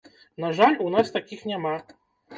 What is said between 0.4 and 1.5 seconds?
На жаль, у нас такіх